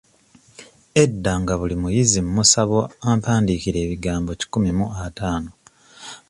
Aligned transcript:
Edda 1.03 1.31
nga 1.41 1.53
buli 1.59 1.75
muyizi 1.81 2.19
mmusaba 2.25 2.77
ampandiikire 3.09 3.77
ebigambo 3.85 4.29
kikumi 4.39 4.71
mu 4.77 4.87
ataano. 5.05 5.51